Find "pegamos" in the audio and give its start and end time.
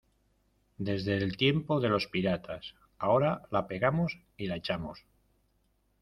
3.67-4.17